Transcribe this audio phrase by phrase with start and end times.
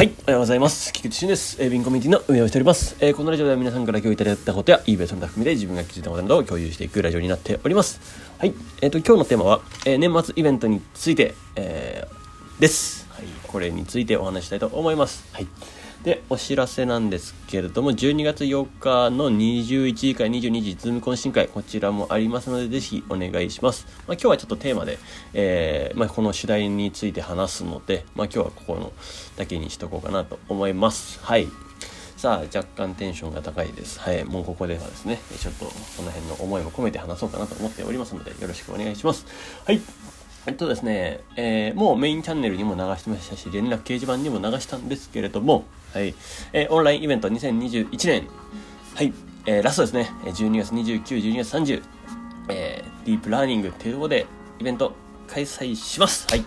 [0.00, 0.94] はい、おはようございます。
[0.94, 1.62] 菊池俊です。
[1.62, 2.96] えー、ビンコミュニティの運営をしております。
[3.00, 8.00] えーこのラジオでは皆さんから共有いただいたことや、eBay その他含みで自分が気づいたことなどを共有していくラジオになっております。
[8.38, 13.08] はい、えっ、と、今日のテーマは、えー年末イベントについて、えーです。
[13.10, 15.28] はい、これについてお話したいと思います。
[15.34, 15.46] はい。
[16.04, 23.86] で、お知らせなんですけれども、12月8日の21時から22時、ズーム懇親会、こちらもありますので、ぜひお願いします。
[24.06, 24.98] まあ、今日はちょっとテーマで、
[25.34, 28.92] えーまあ、この主題について話すので、まあ、今日はここの
[29.36, 31.20] だけにしとこうかなと思います。
[31.22, 31.48] はい。
[32.16, 34.00] さあ、若干テンションが高いです。
[34.00, 34.24] はい。
[34.24, 39.26] もうここではですね、ちょっとその辺の思いも込めて話そうかなと思っておりますので、よろしくお願いします。
[39.66, 39.80] はい。
[40.46, 46.14] えっとですね、えーもうメインチャンネルにも流してましたし、連絡掲示板にも流したんですけれども、はい。
[46.52, 48.28] えーオンラインイベント2021年、
[48.94, 49.12] はい。
[49.46, 51.82] えーラストですね、12月29、12月30、
[52.48, 54.26] えーディープラーニングっていうところで
[54.58, 54.94] イベント
[55.28, 56.26] 開催します。
[56.30, 56.44] はい。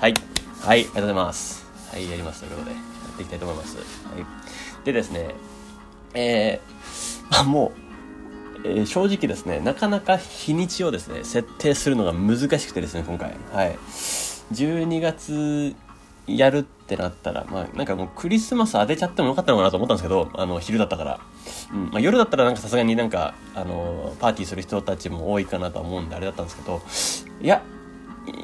[0.00, 0.14] はい。
[0.60, 1.66] はい、ありがとうございます。
[1.90, 2.40] はい、やります。
[2.40, 2.80] ということで、や
[3.14, 3.76] っていきたいと思います。
[3.76, 3.84] はい。
[4.84, 5.34] でですね、
[6.14, 7.91] えー、あもう、
[8.64, 13.34] えー正直ですね、なかなか日にちをですね、設定するのが難しくてですね、今回。
[13.52, 13.76] はい。
[14.52, 15.74] 12月
[16.26, 21.20] やるってなったら、まあなんかもうクリスマス当てちゃってもよかったのかなと思ったんですけど、あの、昼だったから。
[21.72, 21.84] うん。
[21.90, 26.82] まあ夜だったらなんかさすがになんか、あの、パーティーする人たちも多いかなと思うんであれだったんですけど、
[27.40, 27.62] いや、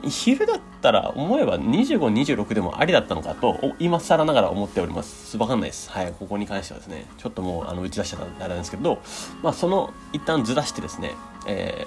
[0.08, 1.98] 昼だったら思えば25、
[2.36, 5.36] 26でもありだったのかと、今更ながら思っております。
[5.36, 5.90] わかんないです。
[5.90, 9.00] はい、ここに関してはですね、ちょっともうあの打ち出しちゃったあれなんですけど、
[9.42, 11.12] まあその一旦ずらしてですね、
[11.46, 11.86] え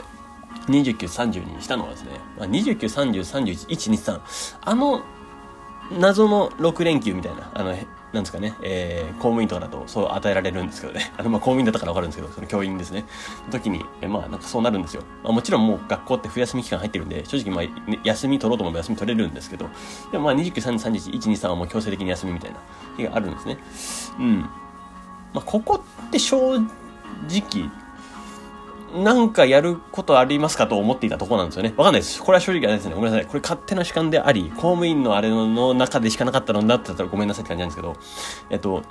[0.67, 4.21] ー、29、30にしたのはですね、まあ、29、30、31、1、2、3、
[4.61, 5.03] あの
[5.99, 7.75] 謎の6連休みたいな、あの、
[8.13, 11.13] なんですかね、えー、公務員とかだとそう与えられるんですけどね。
[11.17, 13.05] あの、まあ、公務員だったからわかるんですけど、その教員ですね。
[13.49, 15.03] 時に、えーまあ、なんかそうなるんですよ。
[15.23, 19.69] まあ、もちろんもう学校って冬休み期間入ってるんで、正直まあ、休み取ろうと思えば休み取れるんですけど、
[20.11, 22.57] でもまあ、29、30、31、1、2、3はもう強制的に休みみたいな
[22.97, 23.57] 日があるんですね。
[24.19, 24.39] うん。
[25.33, 27.69] まあ、ここって正直、
[28.95, 31.73] なんかやることありますかと思っていたところなんですよね。
[31.77, 32.21] わかんないです。
[32.21, 32.95] これは正直あれですね。
[32.95, 33.25] ごめんなさい。
[33.25, 37.95] これ勝手な主観であり、公務員のあれの中でしかなかったのだってたらごめんなさいって感じなんですけど、
[38.49, 38.83] えっと、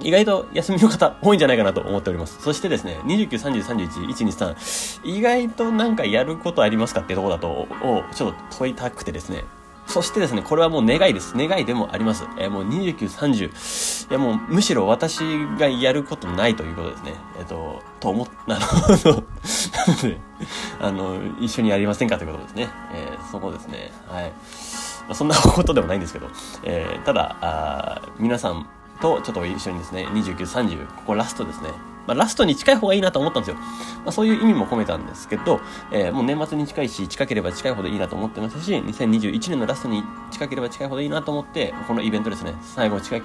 [0.00, 2.40] 意外と休みの方多いんじゃないかなと思っております。
[2.40, 4.54] そしてですね、29、30、31、1、2、
[5.04, 9.44] 3、意外となんかやることありますかっていうところだと、をちょっと問いたくてですね、
[9.86, 11.34] そしてですね、これはもう願いです。
[11.36, 12.24] 願いでもあります。
[12.38, 14.10] えーもう29、30。
[14.10, 15.20] いやもうむしろ私
[15.58, 17.14] がやることないということですね。
[17.38, 18.58] えっ、と、と思っ、 あの、な
[19.94, 20.20] ので、
[20.80, 22.68] あの、一緒にやりませんかということですね。
[22.94, 23.92] えーそこですね。
[24.08, 24.24] はい。
[24.24, 24.32] ま
[25.10, 26.28] あ、そんなことでもないんですけど、
[26.62, 28.66] えーただ、あ皆さん
[29.00, 31.70] とちょっと一緒にですね、29、30、ここラストですね。
[32.06, 33.56] まあ、ラストに近い方がいいなと思ったんですよ。
[33.56, 33.64] ま
[34.06, 43.22] あ、そういう意味も込めたんですけど、えーもう年末に近いし、近ければ近いほどいいなと思ってましたし、2021年のラストに近ければ近いほどいいなと思って、このイベントですね、最後近い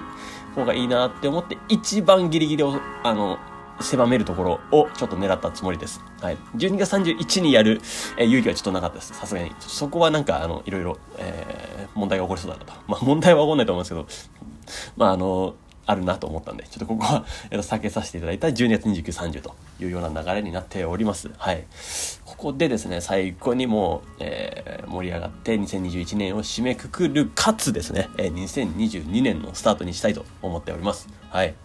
[0.55, 3.37] 方がいいなって思って、一番ギリギリを、あの、
[3.79, 6.01] 狭めるところをちょっと狙ったつもりです。
[6.19, 6.37] はい。
[6.55, 7.79] 12月31にやる、
[8.17, 9.13] えー勇気はちょっとなかったです。
[9.13, 9.51] さすがに。
[9.59, 12.73] そこはなんか、あの、いろいろ、えー問題が起こりそうだなと。
[12.87, 14.41] まあ、問題は起こらないと思うんですけど、
[14.97, 15.55] まあ、あの、
[15.87, 21.31] あるなと思ったんで、ちょっとここは、避けさせていただいた12月29、30というような流れになっております。
[21.37, 21.63] はい。
[22.25, 31.07] ここでですね、最後にもう、えー盛り上がって2021年を締めくくる、かつですね、えー2022年のスタートにしたいと思っております。
[31.29, 31.55] はい。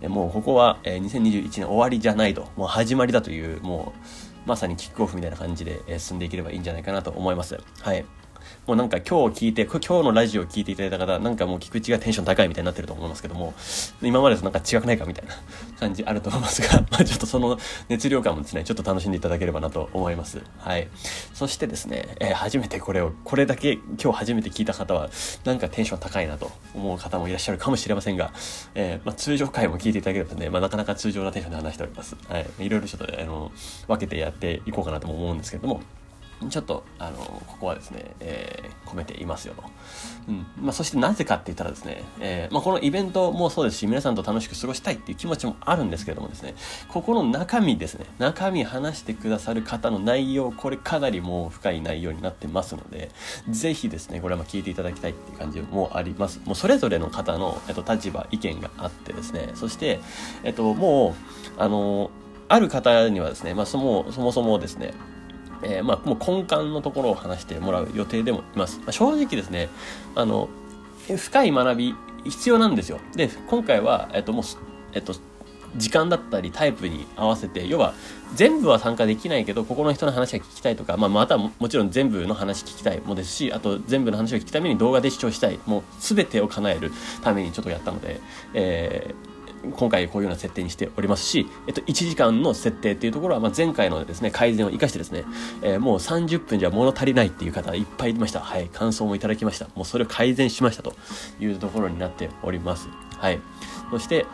[0.00, 3.92] えもうここは、えー2021年終わりじゃないと、もう始まりだという、も
[4.46, 7.58] う、まさにキックオフみたいな感じで、え進んでいければいいんじゃないかなと思います。
[7.80, 8.04] はい。
[8.66, 13.54] もうなんか今日聞いて、今日のラジオを聞いていただいた方、なんかもう菊池がテンション高いみたいになってると思いますけども、
[14.02, 15.34] 今までとなんか違くないかみたいな
[15.80, 17.58] 感じあると思いますが、 まあちょっとその
[17.88, 20.42] 熱量感もですね、ちょっと楽しんでいただければなと思います。
[20.58, 20.88] はい。
[21.32, 25.08] そしてですね、えー初めてこれを、これだけ今日初めて聞いた方は、
[25.44, 28.32] なんかテンション高いなと思う方もいらっしゃるかもしれませんが、
[28.74, 32.16] えーまあ通常回も聞いていただければね、まあなかなか通常なテンションで話しております。
[32.28, 32.46] はい。
[32.58, 33.50] いろいろちょっと、あの、
[33.86, 35.80] 分けてやっていこうかなとも思うんですけども、
[36.48, 39.62] ちょっと、あの、ここはですね、えー込めていますよと。
[40.28, 40.46] うん。
[40.60, 46.54] まあ、そしてなぜかって言ったらですね、えーまあ、このイベントもそうですし、皆さんと楽しく過ごしたいっていう気持ちもあるんですけどもですね、
[46.88, 53.10] ここの中身ですね、中身話してくださる方の内容、これかなりもう深い内容になってますので、
[53.50, 56.40] ぜひですね、これはま聞いていただきたいっていう感じもあります。
[56.44, 60.00] もうそれぞれの方の、えっと、立場、意見があってですね、そして、
[60.44, 61.14] えっと、も
[61.58, 62.10] う、あの、
[62.48, 64.94] ある方にはですね、まあ、そもそもそもですね、
[65.62, 68.78] えーまあ、もう根幹のところを話してもらう予定でもいます。
[68.78, 69.68] まあ、正直ですね、
[70.14, 70.48] あの、
[71.16, 71.94] 深い学び
[72.24, 72.98] 必要なんですよ。
[73.14, 74.44] で、今回は、えっと、もう、
[74.92, 75.14] えっと、
[75.76, 77.94] 時間だったりタイプに合わせて要は
[78.34, 88.20] 全部は参加できないけどここの人の話が聞きたいとか、まあ、またもちろん全部の話聞きたいもですしあと全部の話を聞くために動画で視聴したいもう全てを叶えるためにちょっとやったので、
[88.54, 89.37] えー
[89.72, 95.24] 今回こういうような設定にしておりますし、えっと、1時間の設定っていうところは、まあ、前回のですね、改善を生かしてですね、
[95.62, 98.40] えー、もう30分じゃ物足りないっていう方いっぱいいました。
[98.40, 99.68] はい、感想もいただきました。
[99.74, 100.94] もうそれを改善しましたと
[101.40, 102.88] いうところになっております。
[103.16, 103.40] はい。
[103.90, 104.26] そして、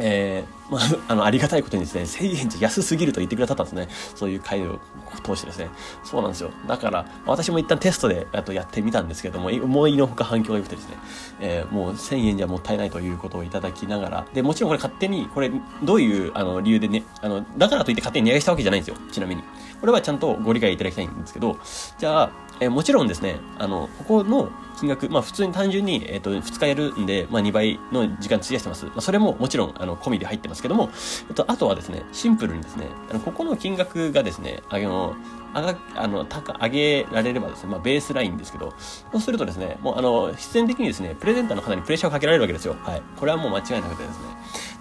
[0.00, 3.88] えー、まあ、あの、ありがたいことにですね、1000円じゃ安すぎると言ってくださったんですね。
[4.14, 4.80] そういう回を
[5.24, 5.70] 通してですね。
[6.04, 6.50] そうなんですよ。
[6.66, 10.96] だから、私も一旦テストでとやってみたんですけども、思いのほか反響が良くてですね、
[11.40, 15.50] えー、もう1000円じゃもったいないということをいただきながら、で、もちろんこれ勝手に、これ、
[15.82, 19.00] どういうあの理由でね、あの、だからといって勝手に値上げしたわけじゃないんですよ。
[19.10, 19.42] ちなみに。
[19.80, 21.58] これはちゃんとご理解いただきたいんですけど、
[21.98, 22.30] じゃあ、
[22.60, 28.86] えー、もちろんですね、あの、ここの金額、まあ普通に単純に、えっ、ー、と、2日やるんで、まあ2倍の時間費やしてます。
[28.86, 30.90] まあそれももちろん、あの、込みで入ってますけども、
[31.28, 35.16] えっと、あとはですね、シンプルにですね、あの、ここの金額がですね、あの、
[35.54, 38.74] 上が、あの、高、上げられればですね、まあベースラインですけど、
[39.12, 42.76] そうするとですね、もうあの、必然的にですね、プレゼンターの方にプレッシャーをかけられるわけですよ。
[42.82, 43.02] はい。
[43.16, 44.18] これはもう間違いなくてです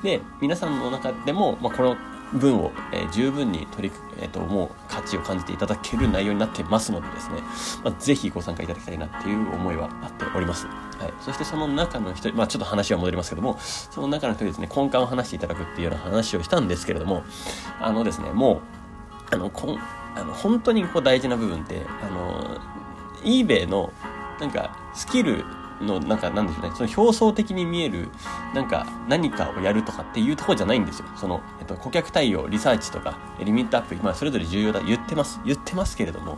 [0.04, 0.18] ね。
[0.18, 1.96] で、皆さんの中でも、まあこの、
[2.34, 7.42] 分を、えー、十分に取り、えっ、ー、と、もう価値を感じていただける内容になってますのでですね、
[7.84, 10.68] まあ、ぜひご参加いただきたいなっていう思いはあっております。
[10.68, 10.74] は
[11.08, 11.14] い。
[11.22, 17.24] そしてその中の一人、まあちょっと話は戻りますけども、その中の一人ですね、根幹を話していただくっていうような話をしたんですけれども、
[17.80, 18.62] あのですね、も
[19.32, 19.80] う、あの、こん、
[20.16, 22.60] あの、本当にこう大事な部分って、あの、
[23.24, 23.92] eBay の、
[24.40, 25.46] なんか、スキル
[25.82, 28.10] の、なんか、なんでしょうね、その表層的に見える、
[28.54, 31.06] なんか、何かをやるとかっていうとこじゃないんですよ。
[31.16, 35.40] その、えっと、顧客対応、リサーチとか、リミットアップ、まあ、それぞれ重要だ、言ってます。
[35.46, 36.38] 言ってますけれども、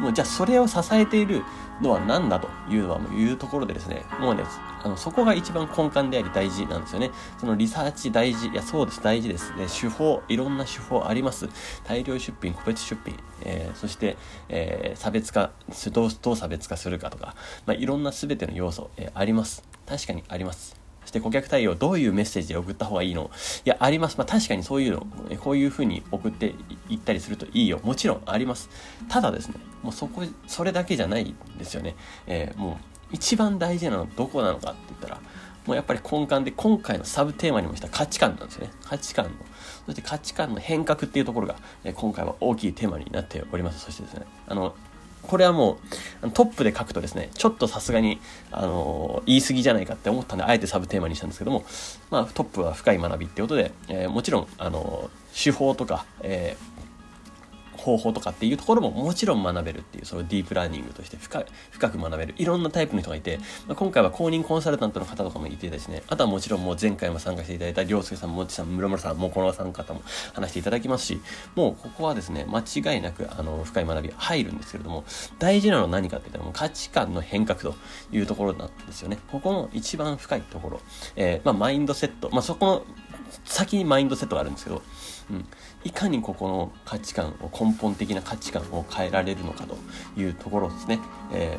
[0.00, 1.42] もう、じゃあ、それを支えている
[1.80, 4.44] のは何だというのは、もう、いうところでですね、もうね、
[4.86, 7.10] あの、そこが一番根幹であり大事なんですよね。
[7.40, 8.46] そのリサーチ大事。
[8.48, 9.52] いや、そうです、大事です。
[9.56, 11.48] ね、手法、いろんな手法あります。
[11.84, 14.16] 大量出品、個別出品、えー、そして、
[14.48, 15.50] えー、差別化、
[15.92, 17.34] どう、どう差別化するかとか、
[17.66, 19.64] まあ、いろんな全ての要素、えー、あります。
[19.86, 20.76] 確かにあります。
[21.02, 23.30] そして顧客対応どういうメッセージで送った方がいいの？
[23.64, 24.18] いや、あります。
[24.18, 25.06] まあ確かにそういうの、
[25.40, 26.54] こういう風に送って
[26.88, 27.80] いったりするといいよ。
[27.84, 28.68] もちろんあります。
[29.08, 29.54] ただですね、
[29.84, 31.94] もうそこ、それだけじゃないんですよね。
[32.26, 35.20] えー、もう一番大事なのはどこなのかって言ったら、
[35.66, 38.72] もうやっぱり根幹で今回のサブテーマにもした価値観なんですよね。
[38.84, 39.30] 価値観の。
[39.86, 43.80] そして価値観の変革っていうところが、え今回は大きいテーマになっております。
[43.80, 44.74] そしてですね、あの、
[45.22, 45.78] これはも
[46.22, 48.20] うトップで書くとですね、ちょっとさすがに、
[48.52, 51.64] あの言い過ぎじゃないかって思ったんで、あえてサブテーマにしたんですけども、
[52.10, 56.75] まあ、トップは深い学びってことで、えー、もちろん、あの手法とか、えー
[57.86, 62.34] 方法とかっていうところももちろん学べるっていう、そのディープラーニングとして深深く学べる。
[62.36, 63.38] いろんなタイプの人がいて、
[63.68, 70.02] まあ、今回は公認コンサルタントの方とかもいてですね、あとはもちろんもう前回も参加していただいた涼介さん、もちさん、室村さん、もうこの3方も
[70.34, 71.20] 話していただきますし、
[71.54, 75.04] もうここはですね、間違いなくあの深い学び入るんですけれども、
[75.38, 77.76] 大事なのは何かって言ったらもう価値観の変革と
[78.10, 79.18] いうところなんですよね。
[79.30, 80.80] ここの一番深いところ、
[81.14, 82.82] えー、まあ、マインドセット、まあ、そこの
[83.44, 84.82] 先にマインドセットがあるんですけど、
[85.30, 85.44] うん、
[85.84, 89.76] いかにここの価値観を根本的な価値観を変えられるのかと
[90.16, 91.00] いうところですね。
[91.32, 91.58] え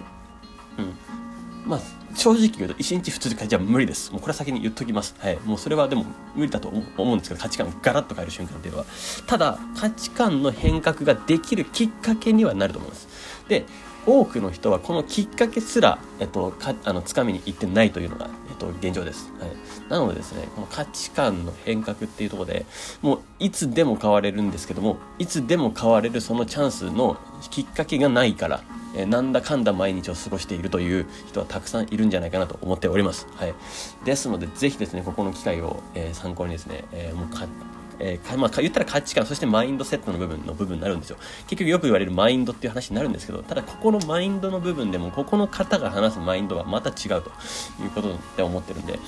[0.78, 1.28] ー、うん
[1.68, 1.80] まあ、
[2.16, 4.12] 正直言うと1日2日じゃ無理です。
[4.12, 5.16] もうこれは先に言っときます。
[5.20, 5.38] はい。
[5.44, 8.86] もうそれはでも無理だと思うんですけど、価値観をガラッと変える瞬間っていうのは。
[9.28, 13.08] ただ、価値観の変革ができるきっかけにはなると思います。
[13.50, 13.66] で、
[14.06, 19.32] 多くの人はこのきっかけすら、えっと、かあの掴みに行ってないというのが、と、現状です。
[19.40, 19.52] はい、
[19.90, 22.66] なのでですね、この価値観の変革っていうとこで
[23.02, 27.18] もういつでも変われるんですけども、いつでも変われるそのチャンスの
[27.50, 28.62] きっかけがないから、
[28.96, 33.28] えー、なんだかんだ毎日を過ごしているという人はたくさんいるんじゃないかなと思っております。
[33.36, 33.54] はい。
[34.06, 37.28] ですので、ぜひですね、ここの機会を、えー、参考にですね、えー、もう
[38.00, 41.18] えー、まあ、言ったら価値観、そしてマインドセットの部分の部分になるんですよ。
[41.48, 47.32] 結局よく言われるマインドっていう話になるんですけど、ただここのマインドの部分でも、ここの方が話すマインドはまた違うと
[47.82, 49.00] いうことで思ってるんで、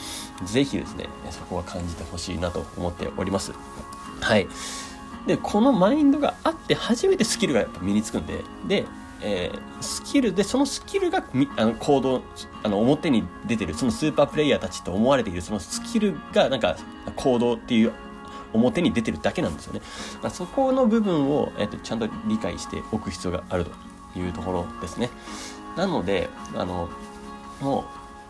[0.46, 3.53] ぜひですね、そこは感じてほしいなと思っております。
[4.22, 4.48] はい。
[5.27, 8.86] で、このマインドがあって初めてスキルがやっぱ身につくんで、で、
[9.22, 11.24] えー、スキルで、そのスキルが
[11.58, 12.22] あの行動、
[12.63, 16.77] あの表に出てる、そのスーパープレイヤーたちと思われている、そのスキルがなんか
[17.15, 17.91] 行動っていう
[18.53, 19.82] 表に出てるだけなんですよね。
[20.22, 25.10] まあ、そこの部分を、えっと、ちゃんと理解しておく必要があるというところですね。
[25.75, 26.89] なので、あの、
[27.62, 27.84] もう、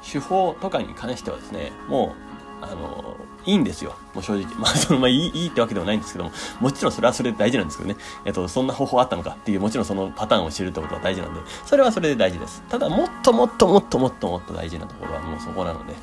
[0.06, 2.16] 手法とかに関してはですね、も
[2.62, 3.96] う、あの、いいんですよ。
[4.14, 4.46] もう正直。
[4.58, 7.98] まあ、その、まあいい、いいってわけでもないんですけども、もちろんそれはそれで大事なんですけどね。
[8.26, 12.64] えっと、そんな方法あったのかっていう、もちろんそのパターンを知るってことは大事なんで、それはそれで大事です。
[12.70, 15.96] ただ、もっともっともっともっともっと大事なところはもうそこなので、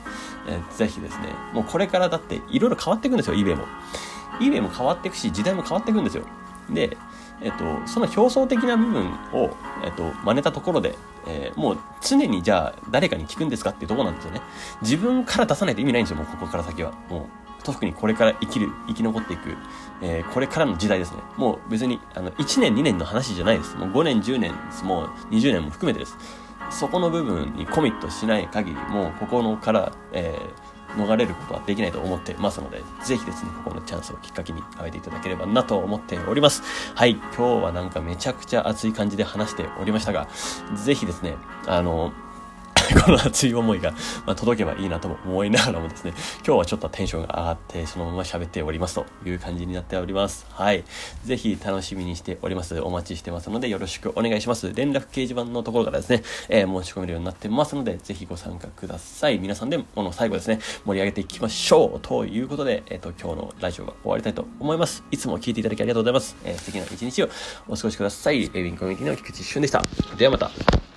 [0.49, 3.65] えー、ぜひですね、もうこれからだっていろいろ変わっていくんですよ、eBay も。
[4.41, 6.25] eBay も変わっていくし、時代も変わっていくんですよ。
[6.71, 6.97] で、
[7.43, 9.51] えっと、その表層的な部分を、
[9.85, 14.41] えっと、真似たところで、えー、もう常にじゃあ誰かに聞くんですかっていうところなんですよね。
[14.83, 16.93] 自分から出さないと意味ないんですよ、もうここから先は。
[17.11, 19.57] もう、特にこれから生きる、生き残っていく、
[20.01, 21.19] えー、これからの時代ですね。
[21.37, 23.77] もう別に、あの、1年2年の話じゃないです。
[23.77, 26.17] もう5年10年、もう20年も含めてです。
[26.71, 36.63] そこの部分にコミットしない限り、もうここのから、えー、逃れることはできないと思ってますので、ぜひですね、ここのチャンスをきっかけに変えていただければなと思っております。
[36.95, 40.29] はい、今日はなんかめちゃくちゃ熱い感じで話しておりましたが、
[40.75, 41.37] ぜひですね、
[41.67, 42.13] あの、
[43.05, 43.95] この熱い思いが、
[44.27, 46.13] ま、届けばいいなとも思いながらもですね、
[46.47, 50.47] 今日はちょっとテンションが上がって、そのまま喋っておりますという感じになっております。
[50.51, 50.85] はい。
[51.25, 52.81] ぜひ楽しみにしております。
[52.81, 54.73] お待ちしてますのでよろしくお願いします。
[54.73, 59.39] 連絡掲示板のところからですね、えー、申し込めるようになってますので、ぜひご参加ください。
[59.39, 65.03] 皆さんでこの最後ですね、盛り上げていきましょうということで、えっ、ー、と、今日のラジオが終わりたいと思います。
[65.11, 66.37] いつも聞いていただきありがとうございます。
[66.45, 67.29] えー、素敵な一日を
[67.69, 68.45] お過ごしください。
[68.45, 69.83] エビンコミュニティの菊池俊でした。
[70.17, 70.96] ではまた。